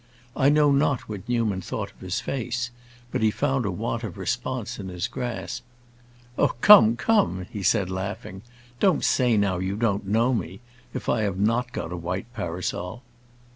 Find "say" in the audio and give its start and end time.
9.05-9.37